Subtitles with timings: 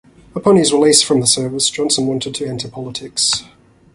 [0.33, 3.43] Upon his release from the service, Johnson wanted to enter politics.